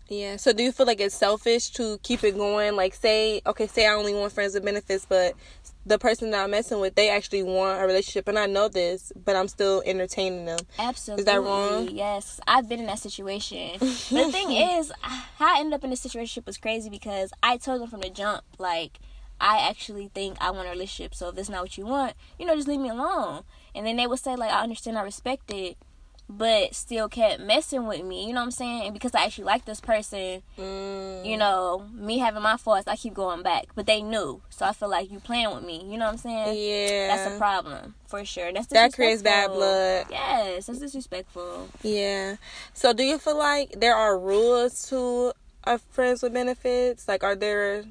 Yeah. 0.08 0.36
So 0.38 0.54
do 0.54 0.64
you 0.64 0.72
feel 0.72 0.86
like 0.86 1.00
it's 1.00 1.16
selfish 1.16 1.70
to 1.72 2.00
keep 2.04 2.24
it 2.24 2.36
going? 2.36 2.76
Like 2.76 2.94
say 2.94 3.42
okay, 3.46 3.68
say 3.68 3.88
I 3.88 3.94
only 3.94 4.14
want 4.14 4.32
friends 4.34 4.54
with 4.54 4.64
benefits, 4.64 5.06
but 5.08 5.34
the 5.86 6.00
person 6.00 6.32
that 6.32 6.44
I'm 6.44 6.52
messing 6.52 6.80
with, 6.80 6.96
they 6.96 7.10
actually 7.10 7.44
want 7.44 7.82
a 7.82 7.86
relationship 7.86 8.28
and 8.28 8.40
I 8.40 8.48
know 8.48 8.68
this, 8.68 9.12
but 9.24 9.36
I'm 9.36 9.48
still 9.48 9.84
entertaining 9.86 10.46
them. 10.46 10.60
Absolutely. 10.80 11.22
Is 11.22 11.26
that 11.26 11.42
wrong? 11.42 11.90
Yes, 11.90 12.40
I've 12.48 12.68
been 12.68 12.80
in 12.80 12.88
that 12.88 13.00
situation. 13.00 13.74
the 13.80 14.30
thing 14.32 14.52
is, 14.52 14.92
how 15.02 15.56
I 15.56 15.60
ended 15.60 15.74
up 15.74 15.84
in 15.84 15.92
this 15.92 16.02
situation 16.02 16.44
was 16.46 16.58
crazy 16.58 16.90
because 16.90 17.32
I 17.44 17.58
told 17.58 17.82
them 17.82 17.90
from 17.90 18.02
the 18.02 18.10
jump, 18.10 18.44
like, 18.58 19.00
I 19.40 19.68
actually 19.70 20.10
think 20.14 20.38
I 20.42 20.52
want 20.52 20.68
a 20.68 20.72
relationship. 20.72 21.14
So 21.14 21.30
if 21.30 21.36
that's 21.36 21.50
not 21.50 21.62
what 21.62 21.78
you 21.78 21.86
want, 21.86 22.14
you 22.40 22.46
know, 22.46 22.56
just 22.56 22.68
leave 22.68 22.80
me 22.80 22.90
alone. 22.90 23.44
And 23.76 23.86
then 23.86 23.98
they 23.98 24.08
would 24.08 24.20
say, 24.20 24.36
like, 24.36 24.52
I 24.52 24.64
understand, 24.64 24.98
I 24.98 25.04
respect 25.04 25.52
it, 25.54 25.78
but 26.28 26.74
still 26.74 27.08
kept 27.08 27.40
messing 27.40 27.86
with 27.86 28.04
me. 28.04 28.26
You 28.26 28.34
know 28.34 28.40
what 28.40 28.46
I'm 28.46 28.52
saying? 28.52 28.84
And 28.86 28.94
because 28.94 29.14
I 29.14 29.26
actually 29.26 29.46
like 29.46 29.66
this 29.66 29.80
person, 29.80 30.42
Mm. 30.58 31.26
you 31.26 31.38
know, 31.38 31.86
me 31.94 32.18
having 32.18 32.42
my 32.42 32.58
faults, 32.58 32.88
I 32.88 32.96
keep 32.96 33.14
going 33.14 33.44
back. 33.44 33.68
But 33.76 33.86
they 33.86 34.02
knew. 34.02 34.42
So 34.50 34.66
I 34.66 34.74
feel 34.74 34.90
like 34.90 35.12
you 35.12 35.20
playing 35.20 35.54
with 35.54 35.64
me. 35.64 35.86
You 35.88 35.98
know 35.98 36.06
what 36.06 36.14
I'm 36.14 36.18
saying? 36.18 36.58
Yeah. 36.58 37.16
That's 37.16 37.36
a 37.36 37.38
problem 37.38 37.96
for 38.08 38.26
sure. 38.26 38.52
That's 38.52 38.68
That 38.68 38.94
creates 38.94 39.22
bad 39.22 39.52
blood. 39.52 40.08
Yes, 40.10 40.66
that's 40.66 40.80
disrespectful. 40.80 41.70
Yeah. 41.84 42.38
So 42.74 42.92
do 42.94 43.04
you 43.04 43.18
feel 43.20 43.38
like 43.38 43.80
there 43.80 43.96
are 43.96 44.18
rules 44.18 44.90
to 44.90 45.34
a 45.64 45.78
friends 45.78 46.24
with 46.24 46.34
benefits? 46.34 47.08
Like 47.08 47.24
are 47.24 47.36
there 47.36 47.84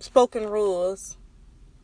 spoken 0.00 0.48
rules? 0.48 1.16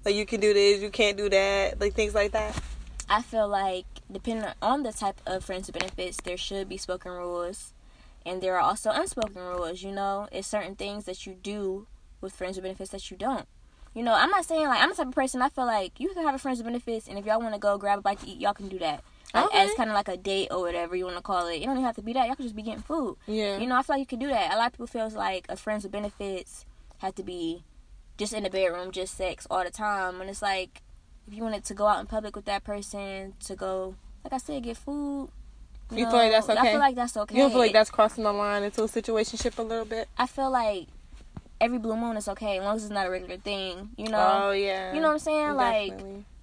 Like 0.05 0.15
you 0.15 0.27
can 0.27 0.41
do 0.41 0.53
this, 0.55 0.83
you 0.83 0.91
can't 0.91 1.17
do 1.17 1.29
that, 1.31 1.81
like 1.81 1.95
things 1.95 2.15
like 2.15 2.33
that. 2.33 2.61
I 3.09 3.23
feel 3.23 3.49
like 3.49 3.87
depending 4.11 4.51
on 4.61 4.83
the 4.83 4.93
type 4.93 5.21
of 5.27 5.45
friends 5.45 5.67
with 5.69 5.79
benefits, 5.79 6.19
there 6.25 6.37
should 6.37 6.69
be 6.69 6.77
spoken 6.77 7.13
rules, 7.13 7.73
and 8.25 8.43
there 8.43 8.55
are 8.57 8.61
also 8.61 8.91
unspoken 8.91 9.41
rules. 9.43 9.83
You 9.83 9.93
know, 9.93 10.29
it's 10.33 10.49
certain 10.49 10.75
things 10.75 11.05
that 11.05 11.27
you 11.27 11.35
do 11.35 11.87
with 12.21 12.35
friends 12.35 12.57
with 12.57 12.65
benefits 12.65 12.91
that 12.91 13.11
you 13.11 13.17
don't. 13.17 13.47
You 13.95 14.03
know, 14.03 14.13
I'm 14.13 14.31
not 14.31 14.45
saying 14.45 14.67
like 14.67 14.83
I'm 14.83 14.91
the 14.91 14.97
type 14.97 15.07
of 15.09 15.15
person. 15.15 15.41
I 15.41 15.49
feel 15.49 15.67
like 15.67 15.99
you 16.01 16.09
can 16.13 16.23
have 16.25 16.35
a 16.35 16.39
friends 16.39 16.59
with 16.59 16.67
benefits, 16.67 17.09
and 17.09 17.19
if 17.19 17.25
y'all 17.25 17.41
want 17.41 17.55
to 17.55 17.61
go 17.61 17.79
grab 17.79 18.01
a 18.01 18.03
bite 18.03 18.21
to 18.21 18.29
eat, 18.29 18.39
y'all 18.41 18.53
can 18.55 18.69
do 18.69 18.79
that. 18.81 19.03
Like, 19.35 19.47
Okay. 19.47 19.59
As 19.59 19.75
kind 19.75 19.91
of 19.91 19.95
like 19.95 20.09
a 20.09 20.17
date 20.17 20.49
or 20.51 20.61
whatever 20.61 20.97
you 20.97 21.05
want 21.05 21.17
to 21.17 21.23
call 21.23 21.47
it. 21.49 21.59
You 21.59 21.67
don't 21.67 21.77
even 21.77 21.85
have 21.85 21.97
to 21.97 22.03
be 22.03 22.13
that. 22.15 22.27
Y'all 22.27 22.37
can 22.37 22.45
just 22.45 22.57
be 22.57 22.63
getting 22.63 22.83
food. 22.83 23.17
Yeah. 23.27 23.59
You 23.59 23.67
know, 23.67 23.77
I 23.77 23.83
feel 23.83 23.95
like 23.97 24.01
you 24.01 24.07
can 24.07 24.19
do 24.19 24.29
that. 24.29 24.53
A 24.53 24.57
lot 24.57 24.67
of 24.69 24.73
people 24.73 24.87
feels 24.87 25.15
like 25.15 25.47
a 25.49 25.57
friends 25.57 25.83
with 25.83 25.93
benefits 25.93 26.65
have 26.99 27.15
to 27.17 27.23
be 27.23 27.65
just 28.19 28.33
in 28.33 28.45
the 28.45 28.51
bedroom, 28.51 28.93
just 28.93 29.15
sex 29.17 29.47
all 29.51 29.63
the 29.65 29.71
time. 29.71 30.21
And 30.21 30.31
it's 30.31 30.43
like 30.43 30.83
if 31.27 31.35
you 31.35 31.43
wanted 31.43 31.65
to 31.65 31.75
go 31.75 31.87
out 31.87 32.01
in 32.01 32.07
public 32.07 32.37
with 32.37 32.45
that 32.47 32.65
person, 32.65 33.35
to 33.47 33.57
go, 33.57 33.95
like 34.25 34.33
I 34.33 34.39
said, 34.39 34.63
get 34.63 34.77
food. 34.77 35.31
You 35.91 36.05
feel 36.07 36.17
like 36.17 36.33
that's 36.33 36.49
okay. 36.49 36.59
I 36.59 36.71
feel 36.71 36.81
like 36.81 36.97
that's 36.97 37.17
okay. 37.17 37.35
You 37.37 37.43
don't 37.43 37.51
feel 37.51 37.61
like 37.61 37.73
that's 37.73 37.91
crossing 37.91 38.25
the 38.25 38.33
line 38.33 38.65
into 38.65 38.83
a 38.83 38.89
situationship 38.89 39.57
a 39.59 39.63
little 39.63 39.85
bit? 39.85 40.09
I 40.19 40.27
feel 40.27 40.51
like 40.51 40.89
every 41.61 41.79
blue 41.79 41.97
moon 41.97 42.17
is 42.17 42.29
okay 42.29 42.59
as 42.59 42.65
long 42.65 42.77
as 42.77 42.85
it's 42.85 42.93
not 42.93 43.07
a 43.07 43.11
regular 43.11 43.37
thing. 43.37 43.91
You 43.97 44.09
know. 44.09 44.41
Oh 44.47 44.51
yeah. 44.51 44.95
You 44.95 45.01
know 45.01 45.09
what 45.09 45.15
I'm 45.15 45.19
saying? 45.21 45.55
Like 45.55 45.95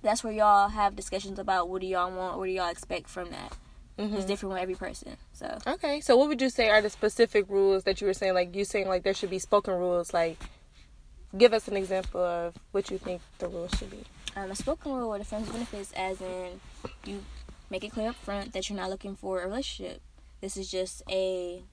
that's 0.02 0.24
where 0.24 0.34
y'all 0.34 0.70
have 0.70 0.96
discussions 0.96 1.40
about 1.40 1.70
what 1.70 1.82
do 1.82 1.88
y'all 1.88 2.12
want, 2.12 2.38
what 2.38 2.46
do 2.46 2.52
y'all 2.52 2.70
expect 2.70 3.10
from 3.10 3.32
that. 3.32 3.58
Mhm. 3.98 4.16
It's 4.16 4.26
different 4.26 4.54
with 4.54 4.62
every 4.62 4.76
person. 4.76 5.18
So 5.34 5.58
Okay, 5.68 6.02
so 6.02 6.18
what 6.18 6.28
would 6.28 6.42
you 6.42 6.50
say 6.50 6.70
are 6.70 6.82
the 6.82 6.90
specific 6.90 7.46
rules 7.48 7.84
that 7.84 8.02
you 8.02 8.08
were 8.08 8.14
saying? 8.14 8.34
Like 8.34 8.56
you 8.56 8.66
saying, 8.66 8.88
like 8.88 9.04
there 9.04 9.14
should 9.14 9.30
be 9.30 9.40
spoken 9.40 9.74
rules. 9.74 10.14
Like, 10.14 10.38
give 11.38 11.54
us 11.54 11.68
an 11.68 11.78
example 11.78 12.22
of 12.22 12.56
what 12.72 12.90
you 12.90 12.98
think 12.98 13.22
the 13.38 13.48
rules 13.48 13.72
should 13.78 13.92
be. 13.92 14.04
Um, 14.36 14.52
a 14.52 14.56
spoken 14.56 14.92
rule 14.94 15.10
with 15.12 15.22
a 15.22 15.26
friends 15.26 15.46
with 15.48 15.54
benefits, 15.54 15.92
as 15.94 16.22
in 16.22 16.60
you 17.06 17.22
make 17.70 17.84
it 17.84 17.92
clear 17.92 18.10
up 18.10 18.16
front 18.18 18.54
that 18.54 18.70
you're 18.70 18.78
not 18.78 18.90
looking 18.90 19.16
for 19.16 19.42
a 19.42 19.46
relationship. 19.48 20.02
This 20.42 20.58
is 20.58 20.70
just 20.70 21.02
a 21.10 21.64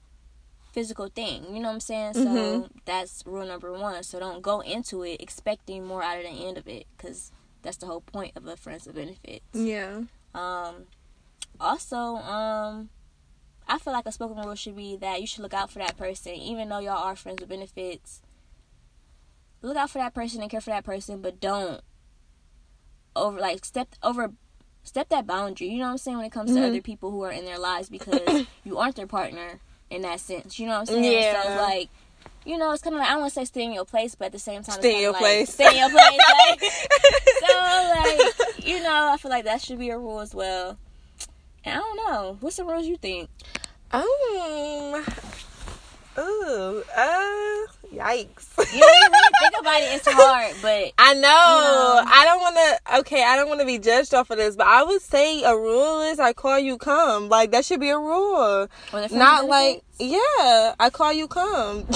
physical 0.71 1.07
thing. 1.09 1.43
You 1.53 1.59
know 1.61 1.67
what 1.67 1.73
I'm 1.75 1.79
saying? 1.81 2.13
So 2.13 2.21
Mhm. 2.21 2.69
that's 2.85 3.23
rule 3.25 3.45
number 3.45 3.71
one. 3.73 4.03
So 4.03 4.19
don't 4.19 4.41
go 4.41 4.61
into 4.61 5.03
it 5.03 5.21
expecting 5.21 5.85
more 5.85 6.01
out 6.03 6.17
of 6.17 6.23
the 6.23 6.29
end 6.29 6.57
of 6.57 6.67
it, 6.67 6.87
because 6.95 7.31
that's 7.61 7.77
the 7.77 7.85
whole 7.87 8.01
point 8.01 8.35
of 8.37 8.47
a 8.47 8.55
friends 8.57 8.85
with 8.85 8.95
benefits. 8.95 9.45
Yeah. 9.53 10.03
Um, 10.33 10.87
also, 11.59 11.97
um, 11.97 12.89
I 13.67 13.77
feel 13.77 13.93
like 13.93 14.05
a 14.05 14.11
spoken 14.11 14.37
rule 14.37 14.55
should 14.55 14.75
be 14.75 14.95
that 14.97 15.21
you 15.21 15.27
should 15.27 15.41
look 15.41 15.53
out 15.53 15.69
for 15.69 15.79
that 15.79 15.97
person, 15.97 16.33
even 16.33 16.69
though 16.69 16.79
y'all 16.79 16.97
are 17.03 17.15
friends 17.15 17.41
with 17.41 17.49
benefits. 17.49 18.21
Look 19.61 19.77
out 19.77 19.91
for 19.91 19.99
that 19.99 20.13
person 20.13 20.41
and 20.41 20.49
care 20.49 20.61
for 20.61 20.71
that 20.71 20.83
person, 20.85 21.21
but 21.21 21.39
don't 21.39 21.81
over 23.15 23.39
like 23.39 23.65
step 23.65 23.89
over 24.03 24.31
step 24.83 25.09
that 25.09 25.27
boundary. 25.27 25.67
You 25.69 25.79
know 25.79 25.85
what 25.85 25.91
I'm 25.91 25.97
saying 25.97 26.17
when 26.17 26.25
it 26.25 26.31
comes 26.31 26.51
to 26.53 26.59
Mhm. 26.59 26.67
other 26.69 26.81
people 26.81 27.11
who 27.11 27.21
are 27.23 27.31
in 27.31 27.45
their 27.45 27.59
lives 27.59 27.89
because 27.89 28.45
you 28.63 28.77
aren't 28.77 28.95
their 28.95 29.07
partner. 29.07 29.59
in 29.89 30.03
that 30.03 30.19
sense. 30.21 30.57
You 30.57 30.67
know 30.67 30.79
what 30.79 30.89
I'm 30.89 31.01
saying? 31.03 31.03
Yeah. 31.21 31.43
So 31.43 31.49
like, 31.61 31.89
you 32.45 32.57
know, 32.57 32.71
it's 32.71 32.81
kind 32.81 32.95
of 32.95 32.99
like 33.01 33.09
I 33.09 33.11
don't 33.11 33.21
want 33.21 33.33
to 33.33 33.39
say 33.41 33.45
stay 33.45 33.63
in 33.63 33.73
your 33.73 33.83
place, 33.85 34.15
but 34.15 34.27
at 34.27 34.31
the 34.31 34.39
same 34.39 34.63
time, 34.63 34.79
Stay 34.79 34.95
in 34.95 35.01
your 35.01 35.11
like, 35.11 35.19
place. 35.21 35.53
Stay 35.53 35.67
in 35.67 35.75
your 35.75 35.89
place. 35.89 36.19
Like, 36.49 36.61
so 37.49 37.93
like, 37.95 38.65
you 38.65 38.81
know, 38.81 39.09
I 39.11 39.17
feel 39.17 39.29
like 39.31 39.43
that 39.43 39.61
should 39.61 39.79
be 39.79 39.89
a 39.89 39.97
rule 39.97 40.21
as 40.21 40.33
well. 40.33 40.77
And 41.65 41.75
I 41.75 41.77
don't 41.79 41.97
know. 41.97 42.37
What's 42.39 42.55
the 42.55 42.63
rules 42.63 42.87
you 42.87 42.95
think? 42.97 43.29
Um. 43.91 44.03
Ooh. 46.17 46.83
Uh. 46.95 47.80
Yikes. 47.93 48.57
You 48.73 48.79
know, 48.79 48.87
you 48.87 49.09
really 49.11 49.29
think 49.39 49.53
about 49.59 49.81
it, 49.81 49.95
it's 49.95 50.07
hard, 50.09 50.55
but 50.61 50.93
I 50.97 51.13
know. 51.13 51.19
know. 51.21 52.03
I 52.05 52.25
don't 52.25 52.39
want 52.39 52.55
to. 52.55 52.99
Okay, 52.99 53.23
I 53.23 53.35
don't 53.35 53.49
want 53.49 53.59
to 53.59 53.65
be 53.65 53.79
judged 53.79 54.13
off 54.13 54.29
of 54.29 54.37
this, 54.37 54.55
but 54.55 54.67
I 54.67 54.83
would 54.83 55.01
say 55.01 55.43
a 55.43 55.55
rule 55.55 56.01
is 56.01 56.19
I 56.19 56.31
call 56.33 56.57
you 56.57 56.77
come. 56.77 57.27
Like 57.27 57.51
that 57.51 57.65
should 57.65 57.81
be 57.81 57.89
a 57.89 57.97
rule. 57.97 58.67
Not 59.11 59.45
like 59.45 59.83
yeah, 59.99 60.75
I 60.79 60.89
call 60.91 61.11
you 61.11 61.27
come. 61.27 61.85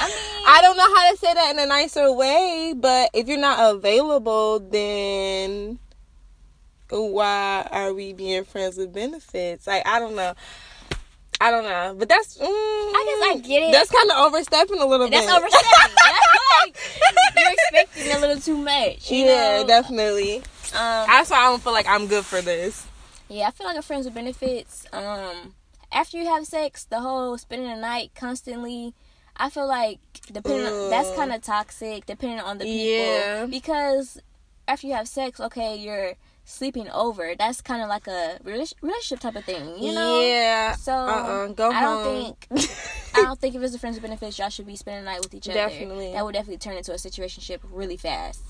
I 0.00 0.08
mean, 0.08 0.46
I 0.48 0.58
don't 0.62 0.76
know 0.76 0.94
how 0.94 1.12
to 1.12 1.16
say 1.16 1.32
that 1.32 1.52
in 1.52 1.58
a 1.60 1.66
nicer 1.66 2.12
way, 2.12 2.74
but 2.76 3.10
if 3.14 3.28
you're 3.28 3.38
not 3.38 3.76
available, 3.76 4.58
then 4.58 5.78
why 6.88 7.68
are 7.70 7.94
we 7.94 8.12
being 8.12 8.44
friends 8.44 8.76
with 8.76 8.92
benefits? 8.92 9.66
Like 9.66 9.86
I 9.86 10.00
don't 10.00 10.16
know. 10.16 10.34
I 11.42 11.50
don't 11.50 11.64
know, 11.64 11.96
but 11.98 12.08
that's. 12.08 12.38
Mm, 12.38 12.44
I 12.46 13.04
guess 13.04 13.36
I 13.36 13.48
get 13.48 13.62
it. 13.64 13.72
That's 13.72 13.90
kind 13.90 14.08
of 14.12 14.16
overstepping 14.18 14.78
a 14.78 14.86
little 14.86 15.10
that's 15.10 15.26
bit. 15.26 15.34
overstepping. 15.34 15.96
That's 15.96 16.28
like 16.64 17.36
you're 17.36 17.52
expecting 17.52 18.12
a 18.12 18.18
little 18.20 18.40
too 18.40 18.56
much. 18.56 19.10
Yeah, 19.10 19.62
know? 19.62 19.64
definitely. 19.66 20.36
Um, 20.36 21.06
That's 21.06 21.30
why 21.30 21.38
I 21.38 21.50
don't 21.50 21.60
feel 21.60 21.72
like 21.72 21.88
I'm 21.88 22.06
good 22.06 22.24
for 22.24 22.40
this. 22.40 22.86
Yeah, 23.28 23.48
I 23.48 23.50
feel 23.50 23.66
like 23.66 23.76
a 23.76 23.82
friends 23.82 24.04
with 24.04 24.14
benefits. 24.14 24.86
Um, 24.92 25.54
after 25.90 26.16
you 26.16 26.26
have 26.26 26.46
sex, 26.46 26.84
the 26.84 27.00
whole 27.00 27.36
spending 27.38 27.68
the 27.68 27.76
night 27.76 28.12
constantly. 28.14 28.94
I 29.36 29.50
feel 29.50 29.66
like 29.66 29.98
depending 30.30 30.66
on, 30.66 30.90
that's 30.90 31.10
kind 31.16 31.32
of 31.32 31.42
toxic, 31.42 32.06
depending 32.06 32.38
on 32.38 32.58
the 32.58 32.66
people. 32.66 32.86
Yeah. 32.86 33.46
Because 33.46 34.20
after 34.68 34.86
you 34.86 34.92
have 34.92 35.08
sex, 35.08 35.40
okay, 35.40 35.76
you're 35.76 36.14
sleeping 36.44 36.88
over. 36.90 37.34
That's 37.38 37.60
kind 37.60 37.82
of 37.82 37.88
like 37.88 38.06
a 38.06 38.38
relationship 38.44 39.20
type 39.20 39.36
of 39.36 39.44
thing, 39.44 39.82
you 39.82 39.92
know. 39.94 40.20
Yeah. 40.20 40.74
So 40.74 40.92
Uh-uh, 40.92 41.46
go 41.48 41.70
I 41.70 41.80
don't 41.82 42.04
think 42.04 42.46
I 43.14 43.22
don't 43.22 43.40
think 43.40 43.54
if 43.54 43.62
it's 43.62 43.74
a 43.74 43.78
friends 43.78 43.96
with 43.96 44.02
benefits, 44.02 44.38
y'all 44.38 44.48
should 44.48 44.66
be 44.66 44.76
spending 44.76 45.04
the 45.04 45.10
night 45.10 45.20
with 45.20 45.34
each 45.34 45.48
other. 45.48 45.54
Definitely. 45.54 46.12
That 46.12 46.24
would 46.24 46.34
definitely 46.34 46.58
turn 46.58 46.76
into 46.76 46.92
a 46.92 46.96
situationship 46.96 47.60
really 47.70 47.96
fast. 47.96 48.42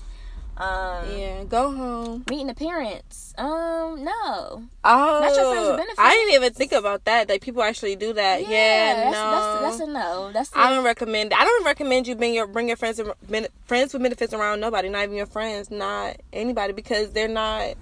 Um, 0.55 1.09
yeah, 1.17 1.43
go 1.45 1.71
home. 1.71 2.25
Meeting 2.29 2.45
the 2.45 2.53
parents. 2.53 3.33
Um, 3.39 4.03
no. 4.03 4.63
Oh, 4.83 5.19
Not 5.19 5.35
your 5.35 5.51
friends 5.51 5.67
with 5.67 5.77
benefits. 5.77 5.99
I 5.99 6.11
didn't 6.11 6.33
even 6.35 6.53
think 6.53 6.71
about 6.73 7.05
that. 7.05 7.27
That 7.27 7.41
people 7.41 7.63
actually 7.63 7.95
do 7.95 8.13
that. 8.13 8.47
Yeah, 8.47 8.95
that's, 8.95 9.13
no. 9.15 9.31
that's, 9.31 9.77
that's 9.77 9.89
a 9.89 9.91
no. 9.91 10.31
That's 10.31 10.51
a, 10.53 10.59
I 10.59 10.69
don't 10.69 10.85
recommend. 10.85 11.33
I 11.33 11.43
don't 11.43 11.65
recommend 11.65 12.07
you 12.07 12.15
bring 12.15 12.35
your 12.35 12.45
bring 12.45 12.67
your 12.67 12.77
friends 12.77 12.99
and- 12.99 13.47
friends 13.65 13.93
with 13.93 14.03
benefits 14.03 14.31
around 14.31 14.59
nobody, 14.59 14.89
not 14.89 15.03
even 15.05 15.15
your 15.15 15.25
friends, 15.25 15.71
not 15.71 16.17
anybody, 16.31 16.73
because 16.73 17.11
they're 17.13 17.27
not. 17.27 17.73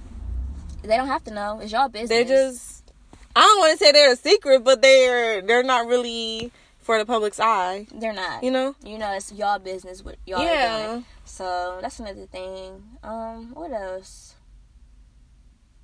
They 0.83 0.97
don't 0.97 1.07
have 1.07 1.23
to 1.25 1.33
know. 1.33 1.59
It's 1.61 1.71
y'all 1.71 1.89
business. 1.89 2.09
They're 2.09 2.23
just. 2.25 2.91
I 3.35 3.41
don't 3.41 3.59
want 3.59 3.79
to 3.79 3.85
say 3.85 3.91
they're 3.91 4.13
a 4.13 4.15
secret, 4.15 4.63
but 4.63 4.81
they're 4.81 5.41
they're 5.41 5.63
not 5.63 5.87
really 5.87 6.51
for 6.79 6.97
the 6.97 7.05
public's 7.05 7.39
eye. 7.39 7.87
They're 7.93 8.13
not. 8.13 8.43
You 8.43 8.51
know? 8.51 8.75
You 8.83 8.97
know, 8.97 9.13
it's 9.13 9.31
y'all 9.31 9.59
business. 9.59 10.03
What 10.03 10.17
y'all 10.25 10.39
are 10.39 10.45
doing. 10.45 10.53
yeah. 10.53 11.01
So 11.25 11.79
that's 11.81 11.99
another 11.99 12.25
thing. 12.25 12.83
Um, 13.03 13.51
what 13.53 13.71
else? 13.71 14.35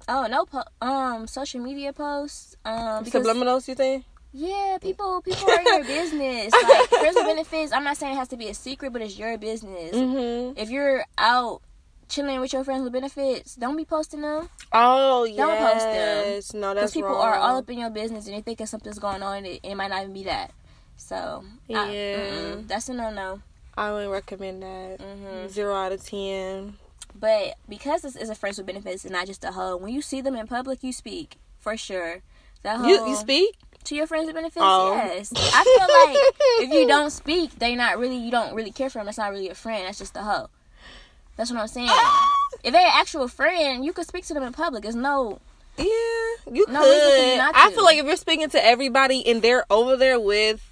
Oh 0.09 0.27
no, 0.29 0.45
po- 0.45 0.85
um, 0.85 1.27
social 1.27 1.61
media 1.61 1.93
posts. 1.93 2.55
Um, 2.65 3.03
because 3.03 3.25
Subliminals, 3.25 3.67
you 3.67 3.75
think? 3.75 4.05
yeah, 4.33 4.77
people 4.81 5.21
people 5.21 5.49
are 5.49 5.61
your 5.61 5.83
business. 5.83 6.51
Like 6.53 6.89
friends 6.89 7.15
with 7.15 7.25
benefits. 7.25 7.71
I'm 7.71 7.83
not 7.83 7.97
saying 7.97 8.13
it 8.13 8.17
has 8.17 8.27
to 8.29 8.37
be 8.37 8.49
a 8.49 8.53
secret, 8.53 8.93
but 8.93 9.01
it's 9.01 9.17
your 9.17 9.37
business. 9.37 9.95
Mm-hmm. 9.95 10.59
If 10.59 10.69
you're 10.69 11.05
out 11.17 11.61
chilling 12.09 12.39
with 12.39 12.53
your 12.53 12.63
friends 12.63 12.83
with 12.83 12.93
benefits, 12.93 13.55
don't 13.55 13.75
be 13.77 13.85
posting 13.85 14.21
them. 14.21 14.49
Oh 14.71 15.23
yes. 15.25 15.37
Don't 15.37 15.57
post 15.57 15.91
them. 15.91 16.61
No, 16.61 16.73
that's 16.73 16.75
Because 16.75 16.91
people 16.93 17.15
wrong. 17.15 17.21
are 17.21 17.35
all 17.35 17.57
up 17.57 17.69
in 17.69 17.79
your 17.79 17.89
business 17.89 18.27
and 18.27 18.35
they 18.35 18.41
thinking 18.41 18.65
something's 18.65 18.99
going 18.99 19.23
on. 19.23 19.37
And 19.37 19.47
it, 19.47 19.59
it 19.63 19.75
might 19.75 19.89
not 19.89 20.01
even 20.01 20.13
be 20.13 20.23
that. 20.25 20.51
So 20.95 21.43
Yeah. 21.67 21.85
mm-mm, 21.87 22.67
that's 22.67 22.89
a 22.89 22.93
no 22.93 23.09
no. 23.11 23.41
I 23.77 23.91
wouldn't 23.91 24.11
recommend 24.11 24.63
that. 24.63 24.99
hmm 25.01 25.47
Zero 25.47 25.75
out 25.75 25.91
of 25.91 26.03
ten. 26.03 26.77
But 27.13 27.55
because 27.69 28.01
this 28.01 28.15
is 28.15 28.29
a 28.29 28.35
friends 28.35 28.57
with 28.57 28.67
benefits 28.67 29.03
and 29.03 29.13
not 29.13 29.27
just 29.27 29.43
a 29.43 29.51
hoe, 29.51 29.77
when 29.77 29.93
you 29.93 30.01
see 30.01 30.21
them 30.21 30.35
in 30.35 30.47
public, 30.47 30.83
you 30.83 30.91
speak 30.93 31.37
for 31.59 31.75
sure. 31.77 32.21
That 32.63 32.77
whole, 32.77 32.89
You 32.89 32.99
you 33.07 33.15
speak? 33.15 33.55
to 33.85 33.95
your 33.95 34.05
friends 34.07 34.25
with 34.25 34.35
benefits. 34.35 34.57
Oh. 34.61 34.93
Yes, 34.95 35.31
I 35.35 35.63
feel 35.63 35.87
like 36.11 36.33
if 36.69 36.73
you 36.73 36.87
don't 36.87 37.09
speak, 37.11 37.57
they 37.57 37.73
not 37.75 37.97
really 37.97 38.17
you 38.17 38.31
don't 38.31 38.53
really 38.53 38.71
care 38.71 38.89
for 38.89 38.99
them. 38.99 39.05
That's 39.05 39.17
not 39.17 39.31
really 39.31 39.47
a 39.49 39.55
friend. 39.55 39.85
That's 39.87 39.97
just 39.99 40.15
a 40.17 40.23
hoe. 40.23 40.49
That's 41.37 41.51
what 41.51 41.59
I'm 41.59 41.67
saying. 41.67 41.87
Ah! 41.89 42.33
if 42.63 42.73
they're 42.73 42.81
an 42.81 42.91
actual 42.93 43.27
friend, 43.27 43.85
you 43.85 43.93
could 43.93 44.07
speak 44.07 44.25
to 44.25 44.33
them 44.33 44.43
in 44.43 44.53
public. 44.53 44.83
There's 44.83 44.95
no 44.95 45.39
Yeah, 45.77 45.85
you 46.51 46.65
No 46.67 46.81
reason 46.81 47.11
for 47.11 47.15
you 47.15 47.31
could. 47.31 47.37
not 47.37 47.55
I 47.55 47.71
feel 47.71 47.83
like 47.83 47.97
if 47.97 48.05
you're 48.05 48.15
speaking 48.15 48.49
to 48.49 48.65
everybody 48.65 49.25
and 49.27 49.41
they're 49.41 49.65
over 49.69 49.95
there 49.95 50.19
with, 50.19 50.63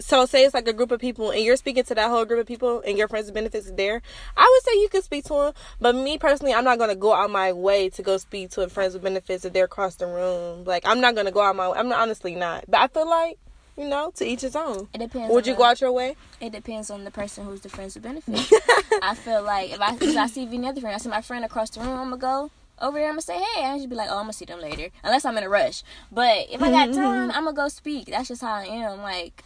so 0.00 0.26
say 0.26 0.44
it's 0.44 0.54
like 0.54 0.66
a 0.66 0.72
group 0.72 0.90
of 0.90 1.00
people 1.00 1.30
and 1.30 1.42
you're 1.42 1.56
speaking 1.56 1.84
to 1.84 1.94
that 1.94 2.08
whole 2.10 2.24
group 2.24 2.40
of 2.40 2.46
people 2.46 2.82
and 2.84 2.98
your 2.98 3.06
friends 3.06 3.26
with 3.26 3.34
benefits 3.34 3.66
is 3.66 3.74
there, 3.74 4.00
I 4.36 4.50
would 4.50 4.64
say 4.64 4.80
you 4.80 4.88
could 4.88 5.04
speak 5.04 5.24
to 5.26 5.34
them. 5.34 5.52
But 5.80 5.94
me 5.94 6.18
personally, 6.18 6.54
I'm 6.54 6.64
not 6.64 6.78
gonna 6.78 6.96
go 6.96 7.12
out 7.14 7.30
my 7.30 7.52
way 7.52 7.90
to 7.90 8.02
go 8.02 8.16
speak 8.16 8.50
to 8.52 8.62
a 8.62 8.68
friends 8.68 8.94
with 8.94 9.02
benefits 9.02 9.44
if 9.44 9.52
they're 9.52 9.66
across 9.66 9.96
the 9.96 10.06
room. 10.06 10.64
Like 10.64 10.84
I'm 10.86 11.00
not 11.00 11.14
gonna 11.14 11.30
go 11.30 11.42
out 11.42 11.54
my. 11.56 11.70
I'm 11.70 11.88
not, 11.88 12.00
honestly 12.00 12.34
not. 12.34 12.64
But 12.68 12.80
I 12.80 12.88
feel 12.88 13.08
like. 13.08 13.38
You 13.76 13.88
know, 13.88 14.12
to 14.16 14.24
each 14.24 14.42
his 14.42 14.54
own. 14.54 14.88
It 14.94 14.98
depends. 14.98 15.32
Would 15.32 15.46
you 15.46 15.54
the- 15.54 15.58
go 15.58 15.64
out 15.64 15.80
your 15.80 15.92
way? 15.92 16.16
It 16.40 16.52
depends 16.52 16.90
on 16.90 17.04
the 17.04 17.10
person 17.10 17.44
who's 17.44 17.60
the 17.60 17.68
friends 17.68 17.94
with 17.94 18.04
benefits. 18.04 18.52
I 19.02 19.14
feel 19.16 19.42
like 19.42 19.72
if 19.72 19.80
I 19.80 19.96
if 20.00 20.16
I 20.16 20.26
see 20.28 20.46
any 20.46 20.68
other 20.68 20.80
friend, 20.80 20.94
I 20.94 20.98
see 20.98 21.08
my 21.08 21.20
friend 21.20 21.44
across 21.44 21.70
the 21.70 21.80
room, 21.80 21.90
I'm 21.90 22.10
gonna 22.10 22.18
go 22.18 22.50
over 22.80 22.98
there. 22.98 23.08
I'm 23.08 23.14
gonna 23.14 23.22
say 23.22 23.38
hey, 23.38 23.62
and 23.62 23.78
just 23.78 23.88
be 23.88 23.96
like, 23.96 24.08
oh, 24.10 24.16
I'm 24.16 24.22
gonna 24.24 24.32
see 24.32 24.44
them 24.44 24.60
later, 24.60 24.90
unless 25.02 25.24
I'm 25.24 25.36
in 25.38 25.44
a 25.44 25.48
rush. 25.48 25.82
But 26.12 26.46
if 26.50 26.62
I 26.62 26.70
got 26.70 26.94
time, 26.94 27.30
I'm 27.34 27.44
gonna 27.44 27.52
go 27.52 27.68
speak. 27.68 28.06
That's 28.06 28.28
just 28.28 28.42
how 28.42 28.54
I 28.54 28.64
am. 28.64 28.98
Like, 29.02 29.42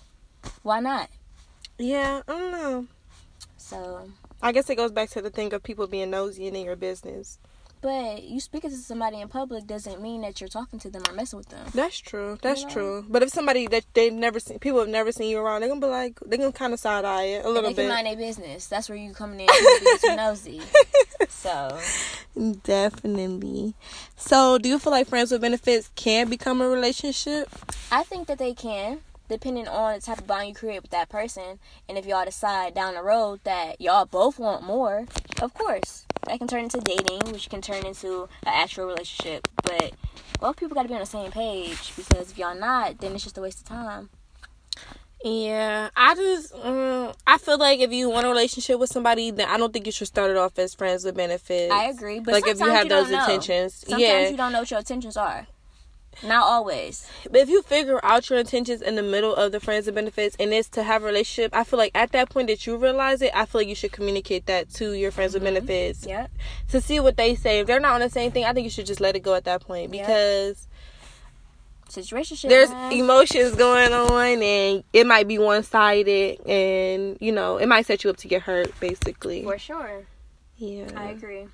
why 0.62 0.80
not? 0.80 1.08
Yeah, 1.78 2.22
I 2.28 2.32
don't 2.32 2.52
know. 2.52 2.86
So, 3.56 4.10
I 4.42 4.52
guess 4.52 4.68
it 4.68 4.76
goes 4.76 4.92
back 4.92 5.10
to 5.10 5.22
the 5.22 5.30
thing 5.30 5.52
of 5.54 5.62
people 5.62 5.86
being 5.86 6.10
nosy 6.10 6.46
and 6.48 6.56
in 6.56 6.64
your 6.64 6.76
business. 6.76 7.38
But 7.80 8.22
you 8.24 8.40
speaking 8.40 8.70
to 8.70 8.76
somebody 8.76 9.20
in 9.20 9.28
public 9.28 9.66
doesn't 9.66 10.00
mean 10.02 10.22
that 10.22 10.40
you're 10.40 10.48
talking 10.48 10.78
to 10.80 10.90
them 10.90 11.02
or 11.08 11.14
messing 11.14 11.36
with 11.38 11.48
them. 11.48 11.66
That's 11.74 11.98
true. 11.98 12.38
That's 12.42 12.62
You 12.62 12.66
know? 12.68 12.72
true. 12.72 13.06
But 13.08 13.22
if 13.22 13.30
somebody 13.30 13.66
that 13.68 13.84
they've 13.94 14.12
never 14.12 14.40
seen, 14.40 14.58
people 14.58 14.80
have 14.80 14.88
never 14.88 15.12
seen 15.12 15.30
you 15.30 15.38
around, 15.38 15.60
they're 15.60 15.68
gonna 15.68 15.80
be 15.80 15.86
like, 15.86 16.18
they're 16.26 16.38
gonna 16.38 16.52
kind 16.52 16.72
of 16.72 16.80
side 16.80 17.04
eye 17.04 17.22
it 17.24 17.44
a 17.44 17.46
And 17.46 17.54
little 17.54 17.70
they 17.70 17.74
can 17.74 17.84
bit. 17.84 17.88
mind 17.88 18.06
their 18.06 18.16
business. 18.16 18.66
That's 18.66 18.88
where 18.88 18.98
you 18.98 19.12
coming 19.12 19.40
in 19.40 19.48
and 19.52 19.84
being 19.84 19.98
too 19.98 20.16
nosy. 20.16 20.62
So, 21.28 21.78
Definitely. 22.64 23.74
So, 24.16 24.58
do 24.58 24.68
you 24.68 24.78
feel 24.78 24.92
like 24.92 25.08
friends 25.08 25.30
with 25.32 25.40
benefits 25.40 25.90
can 25.96 26.28
become 26.28 26.60
a 26.60 26.68
relationship? 26.68 27.48
I 27.90 28.02
think 28.02 28.28
that 28.28 28.38
they 28.38 28.54
can, 28.54 29.00
depending 29.28 29.66
on 29.66 29.94
the 29.94 30.00
type 30.00 30.18
of 30.18 30.26
bond 30.26 30.48
you 30.48 30.54
create 30.54 30.82
with 30.82 30.90
that 30.90 31.08
person, 31.08 31.58
and 31.88 31.96
if 31.98 32.06
y'all 32.06 32.24
decide 32.24 32.74
down 32.74 32.94
the 32.94 33.02
road 33.02 33.40
that 33.44 33.80
y'all 33.80 34.04
both 34.04 34.38
want 34.38 34.62
more, 34.62 35.06
of 35.40 35.54
course, 35.54 36.04
that 36.28 36.38
can 36.38 36.48
turn 36.48 36.64
into 36.64 36.80
dating, 36.80 37.32
which 37.32 37.50
can 37.50 37.60
turn 37.60 37.84
into 37.84 38.28
an 38.44 38.52
actual 38.54 38.86
relationship. 38.86 39.48
But 39.62 39.92
both 40.40 40.56
people 40.56 40.74
got 40.74 40.82
to 40.82 40.88
be 40.88 40.94
on 40.94 41.00
the 41.00 41.06
same 41.06 41.30
page 41.30 41.92
because 41.96 42.30
if 42.30 42.38
y'all 42.38 42.54
not, 42.54 42.98
then 42.98 43.14
it's 43.14 43.24
just 43.24 43.38
a 43.38 43.40
waste 43.40 43.60
of 43.60 43.64
time. 43.66 44.10
Yeah, 45.24 45.90
I 45.96 46.14
just, 46.14 46.54
um, 46.62 47.12
I 47.26 47.38
feel 47.38 47.58
like 47.58 47.80
if 47.80 47.90
you 47.90 48.08
want 48.08 48.26
a 48.26 48.28
relationship 48.28 48.78
with 48.78 48.88
somebody, 48.88 49.32
then 49.32 49.48
I 49.48 49.56
don't 49.56 49.72
think 49.72 49.86
you 49.86 49.92
should 49.92 50.06
start 50.06 50.30
it 50.30 50.36
off 50.36 50.56
as 50.60 50.74
friends 50.74 51.04
with 51.04 51.16
benefits. 51.16 51.72
I 51.72 51.86
agree, 51.86 52.20
but 52.20 52.34
like 52.34 52.46
if 52.46 52.60
you 52.60 52.66
have 52.66 52.88
those 52.88 53.10
don't 53.10 53.20
intentions, 53.20 53.74
Sometimes 53.74 54.00
yeah. 54.00 54.28
you 54.28 54.36
don't 54.36 54.52
know 54.52 54.60
what 54.60 54.70
your 54.70 54.78
intentions 54.78 55.16
are. 55.16 55.48
Not 56.22 56.44
always. 56.44 57.08
But 57.24 57.36
if 57.42 57.48
you 57.48 57.62
figure 57.62 58.00
out 58.04 58.28
your 58.28 58.38
intentions 58.40 58.82
in 58.82 58.96
the 58.96 59.02
middle 59.02 59.34
of 59.34 59.52
the 59.52 59.60
friends 59.60 59.86
and 59.86 59.94
benefits 59.94 60.36
and 60.40 60.52
it's 60.52 60.68
to 60.70 60.82
have 60.82 61.02
a 61.02 61.06
relationship, 61.06 61.54
I 61.54 61.64
feel 61.64 61.78
like 61.78 61.92
at 61.94 62.12
that 62.12 62.28
point 62.30 62.48
that 62.48 62.66
you 62.66 62.76
realize 62.76 63.22
it, 63.22 63.30
I 63.34 63.44
feel 63.46 63.60
like 63.60 63.68
you 63.68 63.74
should 63.74 63.92
communicate 63.92 64.46
that 64.46 64.68
to 64.74 64.92
your 64.92 65.10
friends 65.12 65.34
with 65.34 65.44
mm-hmm. 65.44 65.54
benefits 65.54 66.04
Yeah. 66.06 66.26
to 66.70 66.80
see 66.80 66.98
what 66.98 67.16
they 67.16 67.34
say. 67.34 67.60
If 67.60 67.66
they're 67.66 67.80
not 67.80 67.94
on 67.94 68.00
the 68.00 68.10
same 68.10 68.32
thing, 68.32 68.44
I 68.44 68.52
think 68.52 68.64
you 68.64 68.70
should 68.70 68.86
just 68.86 69.00
let 69.00 69.14
it 69.14 69.20
go 69.20 69.34
at 69.34 69.44
that 69.44 69.60
point 69.60 69.94
Yeah. 69.94 70.02
because 70.02 70.66
Situationship. 71.88 72.48
there's 72.48 72.70
emotions 72.92 73.54
going 73.54 73.92
on 73.92 74.42
and 74.42 74.84
it 74.92 75.06
might 75.06 75.26
be 75.28 75.38
one 75.38 75.62
sided 75.62 76.40
and 76.46 77.16
you 77.20 77.32
know, 77.32 77.58
it 77.58 77.66
might 77.66 77.86
set 77.86 78.02
you 78.04 78.10
up 78.10 78.16
to 78.18 78.28
get 78.28 78.42
hurt 78.42 78.78
basically. 78.80 79.44
for 79.44 79.56
sure. 79.58 80.04
Yeah. 80.56 80.88
I 80.96 81.10
agree. 81.10 81.46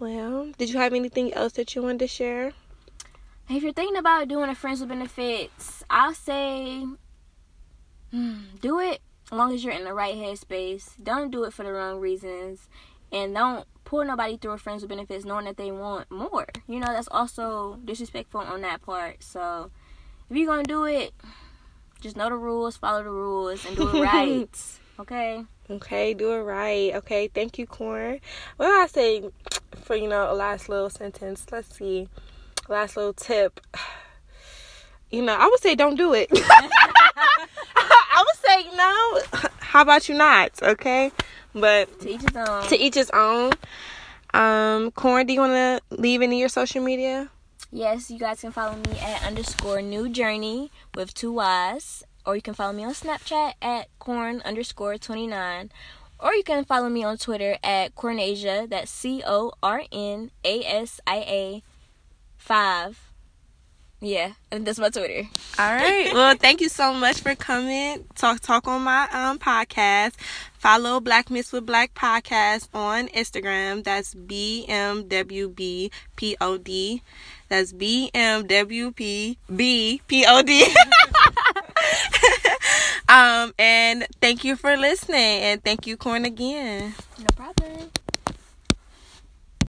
Well, 0.00 0.50
did 0.58 0.70
you 0.70 0.78
have 0.80 0.92
anything 0.92 1.32
else 1.32 1.52
that 1.52 1.74
you 1.74 1.82
wanted 1.82 2.00
to 2.00 2.08
share? 2.08 2.52
If 3.48 3.62
you're 3.62 3.72
thinking 3.72 3.96
about 3.96 4.28
doing 4.28 4.48
a 4.48 4.54
friends 4.54 4.80
with 4.80 4.88
benefits, 4.88 5.84
I'll 5.90 6.14
say 6.14 6.86
hmm, 8.10 8.36
do 8.60 8.80
it 8.80 9.00
as 9.30 9.32
long 9.32 9.52
as 9.52 9.64
you're 9.64 9.74
in 9.74 9.84
the 9.84 9.92
right 9.92 10.14
headspace. 10.14 10.90
Don't 11.02 11.30
do 11.30 11.44
it 11.44 11.52
for 11.52 11.62
the 11.64 11.72
wrong 11.72 12.00
reasons. 12.00 12.68
And 13.12 13.34
don't 13.34 13.66
pull 13.84 14.04
nobody 14.04 14.36
through 14.36 14.52
a 14.52 14.58
friends 14.58 14.82
with 14.82 14.88
benefits 14.88 15.24
knowing 15.24 15.44
that 15.44 15.56
they 15.56 15.70
want 15.70 16.10
more. 16.10 16.46
You 16.66 16.80
know, 16.80 16.86
that's 16.86 17.08
also 17.10 17.78
disrespectful 17.84 18.40
on 18.40 18.62
that 18.62 18.82
part. 18.82 19.22
So 19.22 19.70
if 20.30 20.36
you're 20.36 20.46
gonna 20.46 20.64
do 20.64 20.84
it, 20.84 21.12
just 22.00 22.16
know 22.16 22.28
the 22.28 22.36
rules, 22.36 22.76
follow 22.76 23.02
the 23.02 23.10
rules, 23.10 23.64
and 23.66 23.76
do 23.76 23.88
it 23.88 24.00
right. 24.02 24.48
okay. 24.98 25.44
Okay, 25.70 26.12
do 26.14 26.32
it 26.32 26.42
right. 26.42 26.94
Okay, 26.94 27.28
thank 27.28 27.58
you, 27.58 27.66
Corn. 27.66 28.20
What 28.56 28.68
I 28.68 28.86
say 28.86 29.30
for 29.74 29.96
you 29.96 30.08
know 30.08 30.30
a 30.30 30.34
last 30.34 30.68
little 30.68 30.90
sentence? 30.90 31.46
Let's 31.50 31.76
see, 31.76 32.08
last 32.68 32.96
little 32.96 33.14
tip. 33.14 33.60
You 35.10 35.22
know, 35.22 35.36
I 35.38 35.46
would 35.46 35.60
say 35.60 35.76
don't 35.76 35.94
do 35.94 36.12
it. 36.12 36.28
I 36.34 38.24
would 38.26 38.36
say 38.44 38.76
no. 38.76 39.48
How 39.60 39.82
about 39.82 40.08
you 40.08 40.16
not? 40.16 40.60
Okay, 40.60 41.12
but 41.54 42.00
To 42.00 42.10
each 42.10 42.22
his 42.22 42.36
own. 42.36 42.66
to 42.68 42.76
each 42.76 42.94
his 42.96 43.10
own. 43.10 43.52
Um, 44.32 44.90
Corn, 44.90 45.26
do 45.26 45.32
you 45.32 45.40
want 45.40 45.52
to 45.52 45.80
leave 45.96 46.20
any 46.20 46.36
of 46.36 46.40
your 46.40 46.48
social 46.48 46.82
media? 46.82 47.30
Yes, 47.70 48.10
you 48.10 48.18
guys 48.18 48.40
can 48.40 48.50
follow 48.50 48.74
me 48.74 48.98
at 49.00 49.22
underscore 49.24 49.80
new 49.82 50.08
journey 50.08 50.72
with 50.96 51.14
two 51.14 51.32
Y's. 51.32 52.02
Or 52.26 52.34
you 52.34 52.42
can 52.42 52.54
follow 52.54 52.72
me 52.72 52.84
on 52.84 52.94
Snapchat 52.94 53.52
at 53.62 53.88
corn 54.00 54.42
underscore 54.44 54.98
29. 54.98 55.70
Or 56.18 56.34
you 56.34 56.42
can 56.42 56.64
follow 56.64 56.88
me 56.88 57.04
on 57.04 57.18
Twitter 57.18 57.56
at 57.62 57.94
Cornasia. 57.94 58.68
That's 58.68 58.90
C 58.90 59.22
O 59.24 59.52
R 59.62 59.82
N 59.92 60.30
A 60.44 60.64
S 60.64 61.00
I 61.06 61.16
A 61.18 61.62
5. 62.44 63.00
Yeah, 64.00 64.32
and 64.52 64.66
that's 64.66 64.78
my 64.78 64.90
Twitter. 64.90 65.26
All 65.58 65.74
right. 65.74 66.10
Well, 66.12 66.36
thank 66.36 66.60
you 66.60 66.68
so 66.68 66.92
much 66.92 67.20
for 67.20 67.34
coming. 67.34 68.04
Talk 68.14 68.40
talk 68.40 68.68
on 68.68 68.82
my 68.82 69.08
um 69.10 69.38
podcast. 69.38 70.12
Follow 70.58 71.00
Black 71.00 71.30
Miss 71.30 71.52
with 71.52 71.64
Black 71.64 71.94
podcast 71.94 72.68
on 72.74 73.08
Instagram. 73.08 73.82
That's 73.82 74.12
B 74.12 74.66
M 74.68 75.08
W 75.08 75.48
B 75.48 75.90
P 76.16 76.36
O 76.38 76.58
D. 76.58 77.00
That's 77.48 77.72
B 77.72 78.10
M 78.12 78.46
W 78.46 78.92
P 78.92 79.38
B 79.54 80.02
P 80.06 80.24
O 80.28 80.42
D. 80.42 80.66
Um 83.06 83.52
and 83.58 84.06
thank 84.20 84.44
you 84.44 84.56
for 84.56 84.76
listening 84.76 85.42
and 85.44 85.62
thank 85.62 85.86
you 85.86 85.96
Corn 85.96 86.24
again. 86.24 86.94
No 87.18 87.26
problem. 87.36 87.90